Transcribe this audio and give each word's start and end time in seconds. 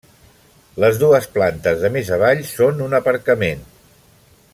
Les 0.83 0.95
dues 1.03 1.27
plantes 1.35 1.83
de 1.83 1.91
més 1.97 2.09
avall 2.17 2.41
són 2.53 2.81
un 2.87 2.97
aparcament. 3.01 3.63